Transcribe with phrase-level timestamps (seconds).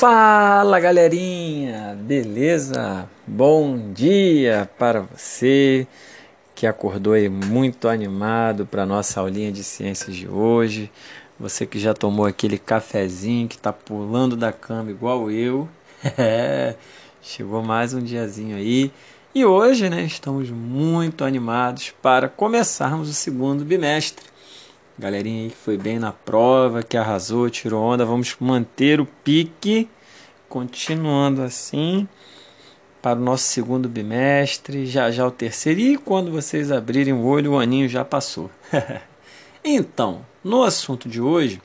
[0.00, 3.06] Fala galerinha, beleza?
[3.26, 5.86] Bom dia para você
[6.54, 10.90] que acordou aí muito animado para nossa aulinha de ciências de hoje.
[11.38, 15.68] Você que já tomou aquele cafezinho, que está pulando da cama igual eu.
[16.16, 16.76] É,
[17.20, 18.90] chegou mais um diazinho aí.
[19.34, 24.29] E hoje, né, estamos muito animados para começarmos o segundo bimestre.
[25.00, 28.04] Galerinha aí que foi bem na prova, que arrasou, tirou onda.
[28.04, 29.88] Vamos manter o pique,
[30.46, 32.06] continuando assim
[33.00, 35.80] para o nosso segundo bimestre, já já o terceiro.
[35.80, 38.50] E quando vocês abrirem o olho, o aninho já passou.
[39.64, 41.62] então, no assunto de hoje,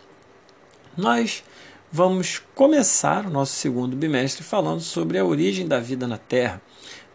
[0.95, 1.43] nós
[1.91, 6.61] vamos começar o nosso segundo bimestre falando sobre a origem da vida na Terra.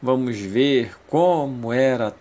[0.03, 2.15] Vamos ver como era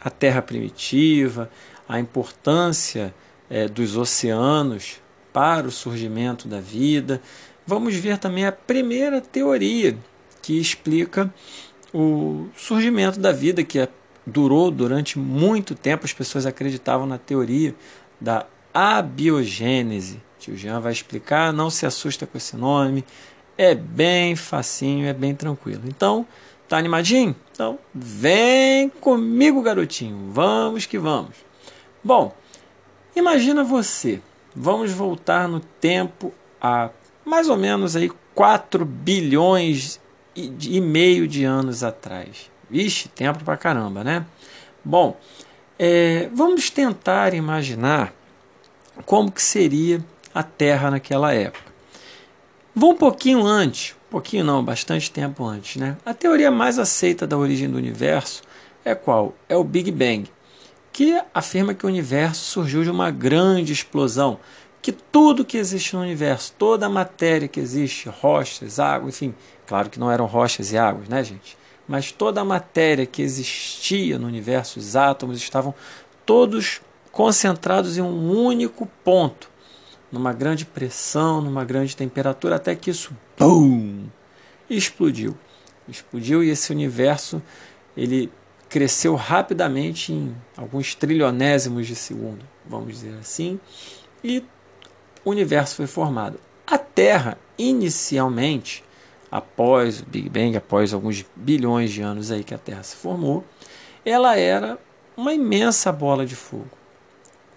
[0.00, 1.50] a Terra primitiva,
[1.86, 3.14] a importância
[3.52, 4.98] é, dos oceanos
[5.30, 7.20] para o surgimento da vida.
[7.66, 9.94] Vamos ver também a primeira teoria
[10.40, 11.32] que explica
[11.92, 13.88] o surgimento da vida, que é,
[14.26, 16.06] durou durante muito tempo.
[16.06, 17.74] As pessoas acreditavam na teoria
[18.18, 20.22] da abiogênese.
[20.38, 23.04] Tio Jean vai explicar, não se assusta com esse nome.
[23.58, 25.82] É bem facinho, é bem tranquilo.
[25.86, 26.26] Então,
[26.66, 27.36] tá animadinho?
[27.52, 30.30] Então, vem comigo, garotinho.
[30.32, 31.36] Vamos que vamos.
[32.02, 32.34] Bom,
[33.14, 34.20] Imagina você,
[34.56, 36.88] vamos voltar no tempo a
[37.24, 40.00] mais ou menos aí 4 bilhões
[40.34, 42.50] e, meio de anos atrás.
[42.70, 44.24] Vixe, tempo pra caramba, né?
[44.82, 45.18] Bom,
[45.78, 48.14] é, vamos tentar imaginar
[49.04, 50.02] como que seria
[50.34, 51.70] a Terra naquela época.
[52.74, 55.98] Vou um pouquinho antes, um pouquinho não, bastante tempo antes, né?
[56.06, 58.42] A teoria mais aceita da origem do universo
[58.82, 59.34] é qual?
[59.48, 60.28] É o Big Bang
[60.92, 64.38] que afirma que o universo surgiu de uma grande explosão,
[64.82, 69.34] que tudo que existe no universo, toda a matéria que existe, rochas, água, enfim,
[69.66, 71.56] claro que não eram rochas e águas, né, gente?
[71.88, 75.74] Mas toda a matéria que existia no universo, os átomos estavam
[76.26, 76.80] todos
[77.10, 79.50] concentrados em um único ponto,
[80.10, 84.08] numa grande pressão, numa grande temperatura, até que isso, BUM!
[84.68, 85.36] explodiu.
[85.88, 87.42] Explodiu e esse universo
[87.96, 88.30] ele
[88.72, 93.60] cresceu rapidamente em alguns trilionésimos de segundo, vamos dizer assim,
[94.24, 94.42] e
[95.22, 96.40] o universo foi formado.
[96.66, 98.82] A Terra, inicialmente,
[99.30, 103.44] após o Big Bang, após alguns bilhões de anos aí que a Terra se formou,
[104.06, 104.78] ela era
[105.14, 106.70] uma imensa bola de fogo.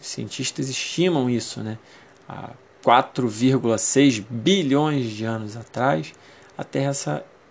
[0.01, 1.77] Os cientistas estimam isso, né?
[2.27, 2.49] Há
[2.83, 6.13] 4,6 bilhões de anos atrás,
[6.57, 6.93] a Terra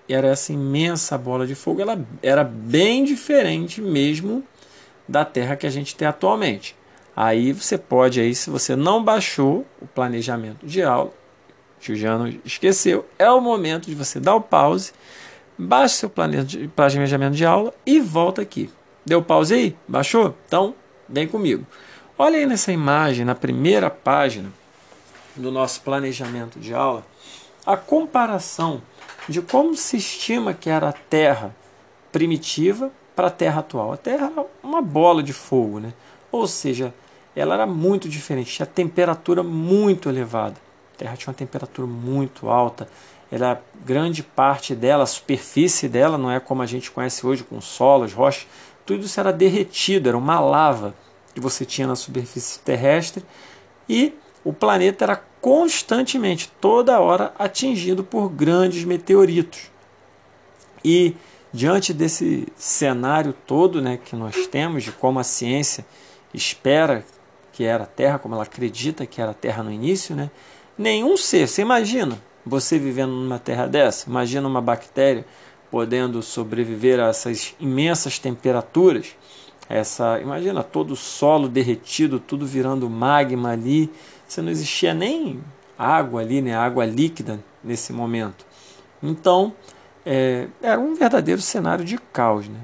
[0.09, 4.45] era essa imensa bola de fogo, ela era bem diferente mesmo
[5.09, 6.77] da Terra que a gente tem atualmente.
[7.17, 11.13] Aí você pode, aí, se você não baixou o planejamento de aula,
[11.89, 14.93] o Jano esqueceu, é o momento de você dar o pause,
[15.57, 18.71] baixe seu planejamento de aula e volta aqui.
[19.05, 19.77] Deu pause aí?
[19.87, 20.35] Baixou?
[20.47, 20.75] Então,
[21.09, 21.67] vem comigo.
[22.17, 24.51] Olha aí nessa imagem, na primeira página
[25.37, 27.05] do nosso planejamento de aula,
[27.67, 28.83] a comparação
[29.29, 31.55] de como se estima que era a Terra
[32.13, 33.93] primitiva para a Terra atual.
[33.93, 35.93] A Terra era uma bola de fogo, né?
[36.35, 36.93] ou seja,
[37.37, 40.57] ela era muito diferente, tinha temperatura muito elevada.
[40.95, 42.89] A Terra tinha uma temperatura muito alta,
[43.31, 47.61] era grande parte dela, a superfície dela não é como a gente conhece hoje com
[47.61, 48.49] solos, rochas,
[48.85, 50.93] tudo isso era derretido, era uma lava
[51.33, 53.25] que você tinha na superfície terrestre
[53.89, 54.13] e
[54.45, 59.71] o planeta era constantemente, toda hora, atingido por grandes meteoritos.
[60.83, 61.15] E
[61.53, 65.85] diante desse cenário todo né, que nós temos, de como a ciência
[66.33, 67.05] espera
[67.53, 70.31] que era a Terra, como ela acredita que era a Terra no início, né,
[70.79, 74.09] nenhum ser, você imagina você vivendo numa Terra dessa?
[74.09, 75.27] Imagina uma bactéria
[75.71, 79.15] podendo sobreviver a essas imensas temperaturas,
[79.69, 83.91] essa, imagina todo o solo derretido, tudo virando magma ali,
[84.27, 85.43] você não existia nem
[85.79, 88.47] água ali, né, água líquida nesse momento.
[89.03, 89.53] Então,
[90.05, 92.49] é, era um verdadeiro cenário de caos.
[92.49, 92.61] Né?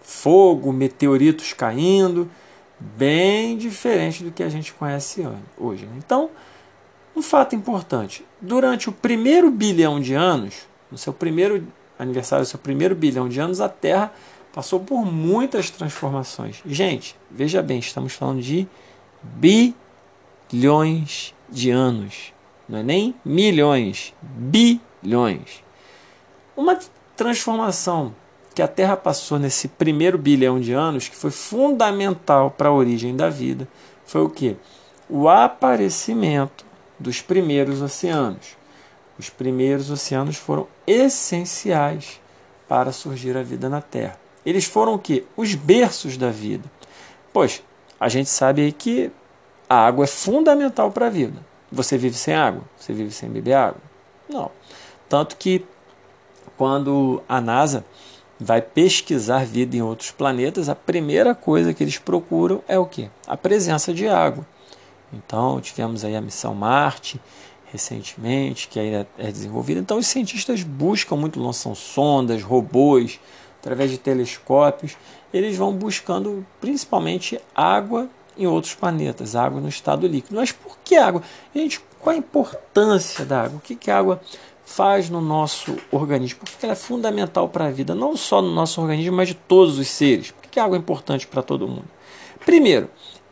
[0.00, 2.30] Fogo, meteoritos caindo,
[2.78, 5.26] bem diferente do que a gente conhece
[5.58, 5.86] hoje.
[5.86, 5.92] Né?
[5.98, 6.30] Então,
[7.14, 11.66] um fato importante: durante o primeiro bilhão de anos, no seu primeiro
[11.98, 14.12] aniversário, no seu primeiro bilhão de anos, a Terra
[14.52, 16.62] passou por muitas transformações.
[16.64, 18.66] Gente, veja bem, estamos falando de
[20.50, 22.32] bilhões de anos.
[22.68, 25.62] Não é nem milhões, bilhões.
[26.56, 26.78] Uma
[27.16, 28.14] transformação
[28.54, 33.14] que a Terra passou nesse primeiro bilhão de anos, que foi fundamental para a origem
[33.14, 33.68] da vida,
[34.06, 34.56] foi o que?
[35.10, 36.64] O aparecimento
[36.98, 38.56] dos primeiros oceanos.
[39.18, 42.20] Os primeiros oceanos foram essenciais
[42.68, 44.18] para surgir a vida na Terra.
[44.44, 45.24] Eles foram o que?
[45.36, 46.70] Os berços da vida.
[47.32, 47.62] Pois,
[47.98, 49.10] a gente sabe que
[49.68, 51.44] a água é fundamental para a vida.
[51.70, 52.62] Você vive sem água?
[52.76, 53.80] Você vive sem beber água?
[54.28, 54.50] Não.
[55.08, 55.64] Tanto que
[56.56, 57.84] quando a NASA
[58.38, 63.10] vai pesquisar vida em outros planetas, a primeira coisa que eles procuram é o que?
[63.26, 64.46] A presença de água.
[65.12, 67.20] Então, tivemos aí a missão Marte
[67.72, 69.80] recentemente, que ainda é desenvolvida.
[69.80, 73.18] Então, os cientistas buscam muito, lançam sondas, robôs,
[73.60, 74.96] através de telescópios,
[75.32, 80.36] eles vão buscando principalmente água em outros planetas, água no estado líquido.
[80.36, 81.22] Mas por que água?
[81.54, 83.58] Gente, qual a importância da água?
[83.58, 84.20] O que, que a água
[84.64, 86.40] faz no nosso organismo?
[86.40, 87.94] Por que ela é fundamental para a vida?
[87.94, 90.30] Não só no nosso organismo, mas de todos os seres.
[90.30, 91.88] Por que a água é importante para todo mundo?
[92.44, 92.88] Primeiro,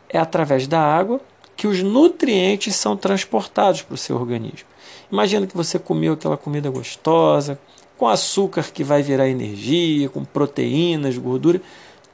[0.09, 1.21] é através da água
[1.55, 4.67] que os nutrientes são transportados para o seu organismo.
[5.11, 7.59] Imagina que você comeu aquela comida gostosa,
[7.97, 11.61] com açúcar que vai virar energia, com proteínas, gordura.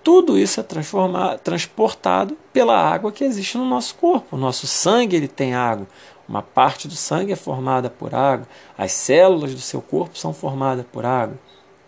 [0.03, 4.36] Tudo isso é transportado pela água que existe no nosso corpo.
[4.36, 5.88] O nosso sangue ele tem água.
[6.27, 8.48] Uma parte do sangue é formada por água.
[8.77, 11.38] As células do seu corpo são formadas por água.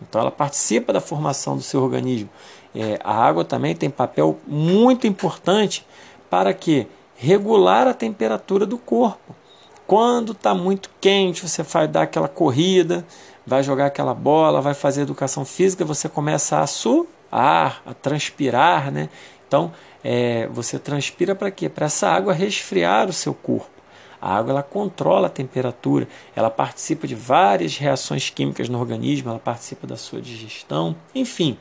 [0.02, 2.30] Então ela participa da formação do seu organismo.
[2.76, 5.86] É, a água também tem papel muito importante
[6.30, 9.36] para que regular a temperatura do corpo.
[9.88, 13.06] Quando está muito quente, você vai dar aquela corrida,
[13.46, 19.10] vai jogar aquela bola, vai fazer educação física, você começa a suar, a transpirar, né?
[19.48, 21.68] Então, é, você transpira para quê?
[21.68, 23.72] Para essa água resfriar o seu corpo.
[24.22, 29.40] A água ela controla a temperatura, ela participa de várias reações químicas no organismo, ela
[29.40, 31.58] participa da sua digestão, enfim,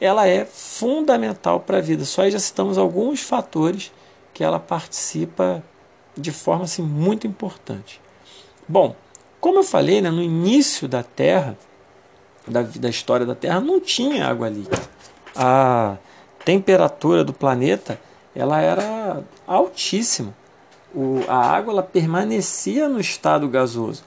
[0.00, 2.04] ela é fundamental para a vida.
[2.04, 3.92] Só aí já citamos alguns fatores
[4.32, 5.62] que ela participa
[6.16, 8.00] de forma assim, muito importante.
[8.66, 8.94] Bom,
[9.40, 11.56] como eu falei, né, no início da Terra,
[12.50, 14.82] da, da história da Terra, não tinha água líquida.
[15.34, 15.96] A
[16.44, 18.00] temperatura do planeta
[18.34, 20.34] ela era altíssima.
[20.94, 24.02] O, a água ela permanecia no estado gasoso.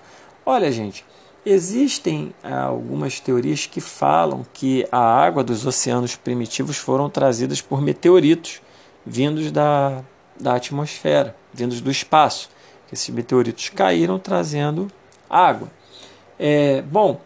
[0.45, 1.05] Olha, gente,
[1.45, 7.81] existem ah, algumas teorias que falam que a água dos oceanos primitivos foram trazidas por
[7.81, 8.61] meteoritos
[9.05, 10.01] vindos da,
[10.39, 12.49] da atmosfera, vindos do espaço.
[12.91, 14.91] Esses meteoritos caíram trazendo
[15.29, 15.69] água.
[16.37, 17.19] É, bom,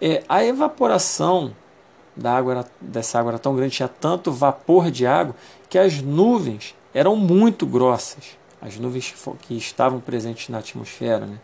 [0.00, 1.54] é, a evaporação
[2.16, 5.34] da água era, dessa água era tão grande, tinha tanto vapor de água,
[5.68, 11.26] que as nuvens eram muito grossas, as nuvens que estavam presentes na atmosfera.
[11.26, 11.38] Né?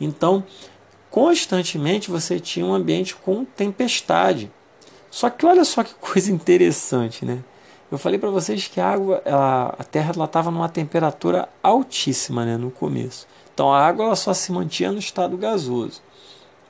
[0.00, 0.44] Então,
[1.10, 4.50] constantemente você tinha um ambiente com tempestade.
[5.10, 7.42] Só que olha só que coisa interessante, né?
[7.90, 12.56] Eu falei para vocês que a água, ela, a Terra estava numa temperatura altíssima né,
[12.56, 13.26] no começo.
[13.52, 16.00] Então a água ela só se mantinha no estado gasoso.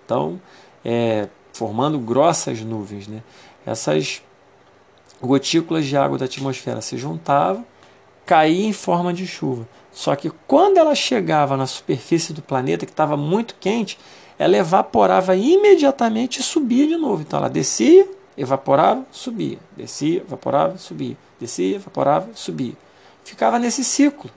[0.03, 0.41] Então,
[0.85, 3.07] é, formando grossas nuvens.
[3.07, 3.23] Né?
[3.67, 4.23] Essas
[5.21, 7.65] gotículas de água da atmosfera se juntavam,
[8.25, 9.69] caíam em forma de chuva.
[9.93, 13.99] Só que quando ela chegava na superfície do planeta, que estava muito quente,
[14.39, 17.23] ela evaporava imediatamente e subia de novo.
[17.23, 22.75] Então ela descia, evaporava, subia, descia, evaporava, subia, descia, evaporava, subia.
[23.25, 24.31] Ficava nesse ciclo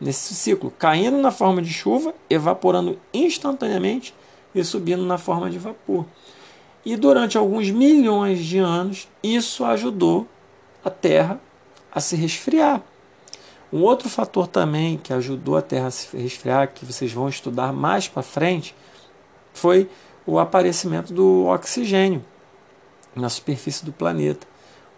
[0.00, 4.14] nesse ciclo, caindo na forma de chuva, evaporando instantaneamente
[4.54, 6.06] e subindo na forma de vapor.
[6.84, 10.26] E durante alguns milhões de anos, isso ajudou
[10.84, 11.40] a Terra
[11.92, 12.82] a se resfriar.
[13.72, 17.72] Um outro fator também que ajudou a Terra a se resfriar, que vocês vão estudar
[17.72, 18.74] mais para frente,
[19.52, 19.88] foi
[20.26, 22.24] o aparecimento do oxigênio
[23.14, 24.46] na superfície do planeta.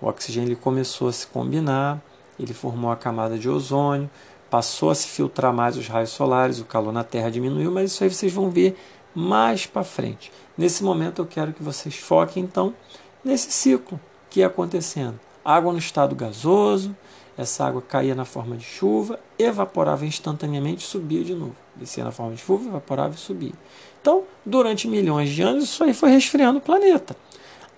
[0.00, 2.00] O oxigênio ele começou a se combinar,
[2.38, 4.08] ele formou a camada de ozônio,
[4.48, 8.02] passou a se filtrar mais os raios solares, o calor na Terra diminuiu, mas isso
[8.04, 8.76] aí vocês vão ver
[9.14, 10.32] mais para frente.
[10.56, 12.74] Nesse momento eu quero que vocês foquem então
[13.24, 15.18] nesse ciclo que ia acontecendo.
[15.44, 16.94] Água no estado gasoso,
[17.36, 21.56] essa água caía na forma de chuva, evaporava instantaneamente e subia de novo.
[21.74, 23.54] Descia na forma de chuva, evaporava e subia.
[24.00, 27.16] Então, durante milhões de anos, isso aí foi resfriando o planeta.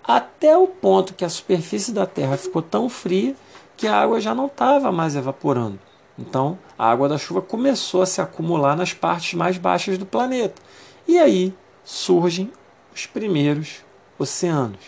[0.03, 3.37] Até o ponto que a superfície da Terra ficou tão fria
[3.77, 5.79] que a água já não estava mais evaporando.
[6.19, 10.61] Então, a água da chuva começou a se acumular nas partes mais baixas do planeta.
[11.07, 11.55] E aí
[11.85, 12.53] surgem
[12.95, 13.85] os primeiros
[14.19, 14.81] oceanos.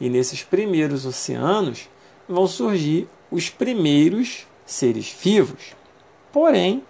[0.00, 1.88] E nesses primeiros oceanos
[2.28, 5.74] vão surgir os primeiros seres vivos.
[6.32, 6.82] Porém,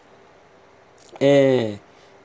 [1.20, 1.78] é,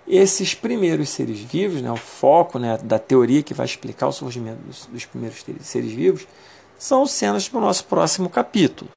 [0.07, 4.61] esses primeiros seres vivos, né, o foco né, da teoria que vai explicar o surgimento
[4.61, 6.27] dos, dos primeiros seres vivos,
[6.77, 8.89] são cenas para o nosso próximo capítulo.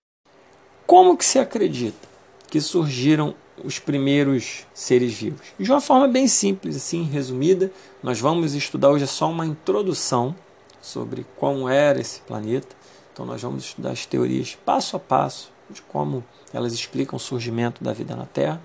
[0.87, 2.13] Como que se acredita?
[2.53, 5.47] que surgiram os primeiros seres vivos?
[5.59, 7.71] De uma forma bem simples, assim, resumida,
[8.03, 10.35] nós vamos estudar hoje é só uma introdução
[10.81, 12.75] sobre como era esse planeta.
[13.13, 17.83] Então nós vamos estudar as teorias passo a passo de como elas explicam o surgimento
[17.83, 18.61] da vida na Terra.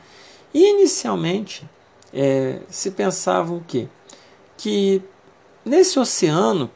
[0.53, 1.67] E inicialmente
[2.13, 3.87] é, se pensava o quê?
[4.57, 5.01] Que
[5.63, 6.69] nesse oceano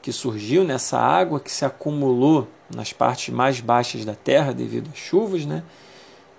[0.00, 4.98] que surgiu, nessa água que se acumulou nas partes mais baixas da Terra devido às
[4.98, 5.62] chuvas, né?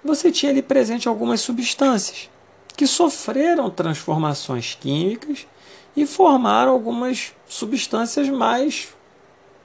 [0.04, 2.30] Você tinha ali presente algumas substâncias
[2.76, 5.48] que sofreram transformações químicas
[5.96, 8.90] e formaram algumas substâncias mais,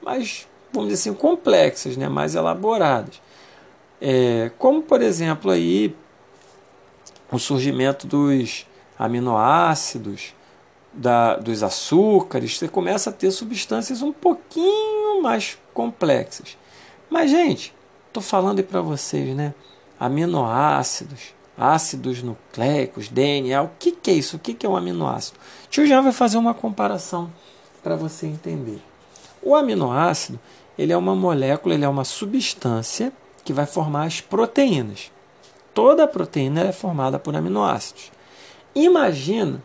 [0.01, 2.09] mais vamos dizer assim, complexas, né?
[2.09, 3.21] mais elaboradas.
[4.01, 5.95] É, como, por exemplo, aí,
[7.31, 8.65] o surgimento dos
[8.97, 10.33] aminoácidos,
[10.91, 16.57] da, dos açúcares, você começa a ter substâncias um pouquinho mais complexas.
[17.09, 17.73] Mas, gente,
[18.07, 19.53] estou falando para vocês, né?
[19.99, 24.37] Aminoácidos, ácidos nucleicos, DNA, o que, que é isso?
[24.37, 25.37] O que, que é um aminoácido?
[25.69, 27.31] Tio já vai fazer uma comparação
[27.81, 28.81] para você entender.
[29.41, 30.39] O aminoácido
[30.77, 35.11] ele é uma molécula, ele é uma substância que vai formar as proteínas.
[35.73, 38.11] Toda proteína é formada por aminoácidos.
[38.73, 39.61] Imagina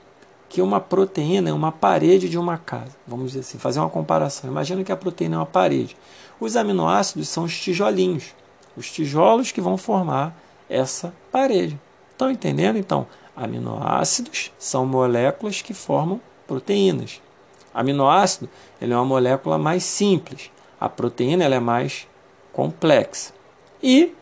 [0.49, 2.97] que uma proteína é uma parede de uma casa.
[3.07, 4.51] Vamos dizer assim, fazer uma comparação.
[4.51, 5.97] Imagina que a proteína é uma parede.
[6.41, 8.35] Os aminoácidos são os tijolinhos,
[8.79, 10.35] os tijolos que vão formar
[10.69, 11.79] essa parede.
[12.13, 12.79] Estão entendendo?
[12.79, 13.07] Então,
[13.37, 17.21] aminoácidos são moléculas que formam proteínas.
[17.75, 18.49] Aminoácido
[18.81, 20.51] ele é uma molécula mais simples.
[20.81, 22.07] A proteína ela é mais
[22.53, 23.33] complexa.
[23.83, 24.15] E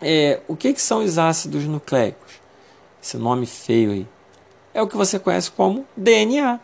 [0.00, 2.34] é, o que, que são os ácidos nucleicos?
[3.02, 4.06] Esse nome feio aí
[4.74, 6.60] é o que você conhece como DNA.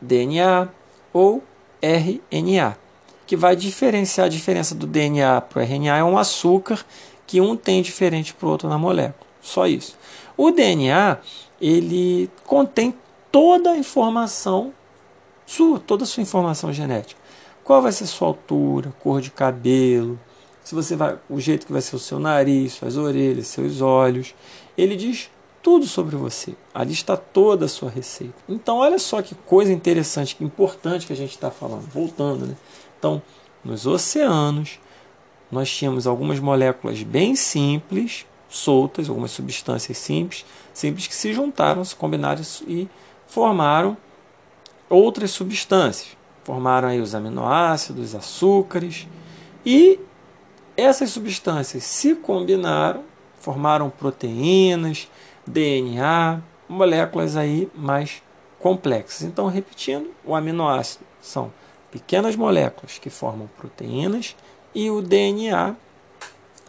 [0.00, 0.68] DNA
[1.12, 1.42] ou
[1.82, 2.76] RNA,
[3.28, 6.84] que vai diferenciar a diferença do DNA para o RNA é um açúcar
[7.26, 9.28] que um tem diferente para o outro na molécula.
[9.42, 9.96] Só isso.
[10.34, 11.18] O DNA
[11.60, 12.94] ele contém
[13.30, 14.72] toda a informação
[15.44, 17.20] sua, toda a sua informação genética.
[17.62, 20.18] Qual vai ser sua altura, cor de cabelo,
[20.64, 24.34] se você vai, o jeito que vai ser o seu nariz, suas orelhas, seus olhos.
[24.76, 25.30] Ele diz
[25.62, 26.54] tudo sobre você.
[26.72, 28.34] Ali está toda a sua receita.
[28.48, 31.82] Então, olha só que coisa interessante, que importante que a gente está falando.
[31.90, 32.56] Voltando, né?
[32.98, 33.22] Então,
[33.64, 34.78] nos oceanos,
[35.50, 41.94] nós tínhamos algumas moléculas bem simples, soltas, algumas substâncias simples, simples que se juntaram, se
[41.94, 42.88] combinaram e
[43.26, 43.96] formaram
[44.88, 46.16] outras substâncias.
[46.44, 49.06] Formaram aí os aminoácidos, os açúcares
[49.64, 50.00] e
[50.76, 53.04] essas substâncias se combinaram,
[53.38, 55.10] formaram proteínas,
[55.46, 58.22] DNA, moléculas aí mais
[58.58, 59.22] complexas.
[59.22, 61.52] Então, repetindo, o aminoácido são
[61.90, 64.36] pequenas moléculas que formam proteínas
[64.74, 65.74] e o DNA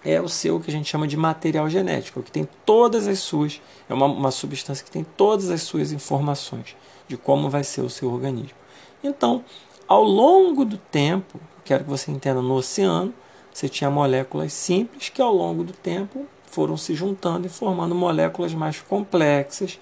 [0.04, 3.62] é o seu que a gente chama de material genético, que tem todas as suas,
[3.90, 6.76] é uma, uma substância que tem todas as suas informações
[7.08, 8.58] de como vai ser o seu organismo.
[9.04, 9.44] Então,
[9.88, 13.14] ao longo do tempo, quero que você entenda no oceano,
[13.52, 18.54] você tinha moléculas simples que ao longo do tempo foram se juntando e formando moléculas
[18.54, 19.80] mais complexas,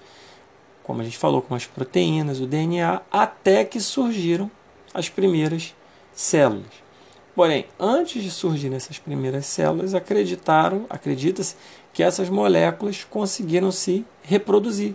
[0.82, 4.50] como a gente falou, com as proteínas, o DNA, até que surgiram
[4.92, 5.74] as primeiras
[6.12, 6.88] células.
[7.34, 11.54] Porém, antes de surgirem essas primeiras células, acreditaram, acredita-se
[11.92, 14.94] que essas moléculas conseguiram se reproduzir,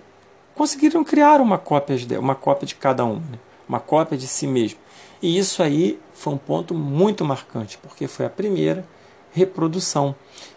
[0.53, 3.39] conseguiram criar uma cópia de, uma cópia de cada uma, né?
[3.67, 4.79] uma cópia de si mesmo.
[5.21, 8.85] E isso aí foi um ponto muito marcante, porque foi a primeira
[9.31, 10.13] reprodução.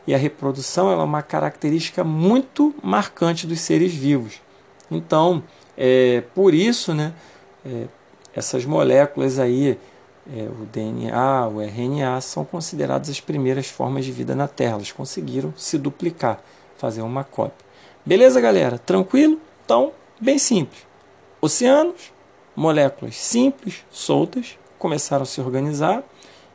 [0.06, 4.40] E a reprodução é uma característica muito marcante dos seres vivos.
[4.90, 5.42] Então,
[5.76, 7.12] é, por isso, né,
[7.64, 7.86] é,
[8.36, 9.78] essas moléculas aí,
[10.30, 14.74] é, o DNA, o RNA, são consideradas as primeiras formas de vida na Terra.
[14.74, 16.42] Elas conseguiram se duplicar,
[16.76, 17.64] fazer uma cópia.
[18.04, 18.78] Beleza, galera?
[18.78, 19.40] Tranquilo?
[19.64, 19.90] Então,
[20.20, 20.86] bem simples.
[21.40, 22.12] Oceanos,
[22.54, 26.04] moléculas simples, soltas, começaram a se organizar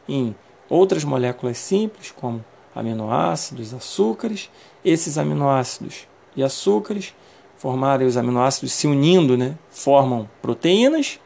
[0.07, 0.35] em
[0.69, 2.45] outras moléculas simples, como
[2.75, 4.51] aminoácidos, açúcares.
[4.85, 7.15] Esses aminoácidos e açúcares
[7.57, 11.19] formaram os aminoácidos se unindo, né, formam proteínas.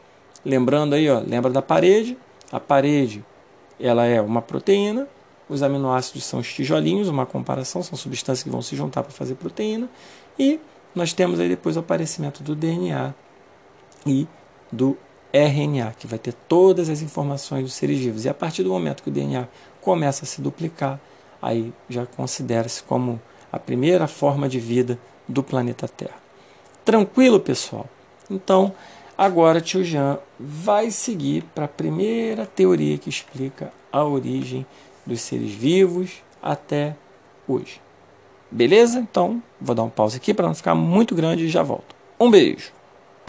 [0.46, 2.16] Lembrando aí, ó, lembra da parede?
[2.52, 3.24] A parede
[3.80, 5.08] ela é uma proteína.
[5.48, 9.34] Os aminoácidos são os tijolinhos, uma comparação, são substâncias que vão se juntar para fazer
[9.34, 9.90] proteína.
[10.38, 10.60] E
[10.94, 13.12] nós temos aí depois o aparecimento do DNA
[14.06, 14.28] e
[14.70, 14.96] do
[15.32, 18.24] RNA, que vai ter todas as informações dos seres vivos.
[18.24, 19.48] E a partir do momento que o DNA
[19.80, 21.00] começa a se duplicar,
[21.42, 26.22] aí já considera-se como a primeira forma de vida do planeta Terra.
[26.84, 27.88] Tranquilo, pessoal?
[28.30, 28.72] Então,
[29.16, 34.66] agora tio Jean vai seguir para a primeira teoria que explica a origem
[35.04, 36.96] dos seres vivos até
[37.46, 37.80] hoje.
[38.50, 38.98] Beleza?
[38.98, 41.94] Então, vou dar um pause aqui para não ficar muito grande e já volto.
[42.18, 42.75] Um beijo!